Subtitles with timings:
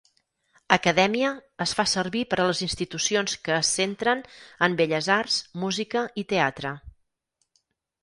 [0.77, 1.29] "Acadèmia"
[1.65, 4.27] es fa servir per a les institucions que es centren
[4.69, 5.39] en belles arts,
[5.69, 6.77] música i teatre.